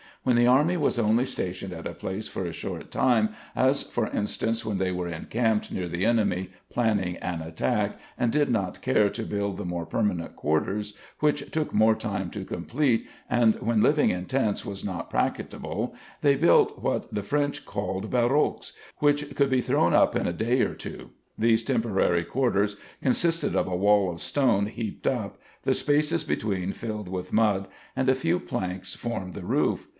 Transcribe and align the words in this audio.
When 0.23 0.35
the 0.35 0.47
army 0.47 0.77
was 0.77 0.99
only 0.99 1.25
stationed 1.25 1.73
at 1.73 1.87
a 1.87 1.93
place 1.95 2.27
for 2.27 2.45
a 2.45 2.53
short 2.53 2.89
time 2.91 3.29
as 3.55 3.81
for 3.83 4.07
instance 4.09 4.63
when 4.65 4.77
they 4.79 4.91
were 4.91 5.07
encamped 5.07 5.71
near 5.71 5.87
the 5.87 6.05
enemy 6.05 6.49
planning 6.69 7.17
an 7.17 7.41
attack 7.41 7.97
and 8.19 8.31
did 8.31 8.49
not 8.49 8.81
care 8.83 9.09
to 9.11 9.23
build 9.23 9.57
the 9.57 9.65
more 9.65 9.85
permanent 9.85 10.35
quarters, 10.35 10.95
which 11.19 11.49
took 11.51 11.71
more 11.73 11.95
time 11.95 12.29
to 12.31 12.45
complete, 12.45 13.07
and 13.31 13.55
when 13.61 13.81
living 13.81 14.09
in 14.11 14.25
tents 14.25 14.63
was 14.63 14.83
not 14.85 15.09
practicable, 15.09 15.95
they 16.21 16.35
built 16.35 16.79
what 16.81 17.11
the 17.13 17.23
French 17.23 17.65
called 17.65 18.11
baroques, 18.11 18.73
which 18.97 19.35
could 19.35 19.49
be 19.51 19.61
thrown 19.61 19.93
up 19.93 20.15
in 20.15 20.27
a 20.27 20.33
day 20.33 20.61
or 20.61 20.73
two. 20.75 21.09
These 21.37 21.63
temporary 21.63 22.25
quarters 22.25 22.75
consisted 23.01 23.55
of 23.55 23.67
a 23.67 23.75
wall 23.75 24.11
of 24.11 24.21
stone 24.21 24.67
heaped 24.67 25.05
up, 25.07 25.39
the 25.63 25.73
spaces 25.75 26.23
between 26.23 26.73
filled 26.73 27.09
with 27.09 27.33
mud, 27.33 27.67
and 27.95 28.07
a 28.09 28.15
few 28.15 28.39
planks 28.39 28.93
formed 28.93 29.33
the 29.33 29.43
roof. 29.45 29.87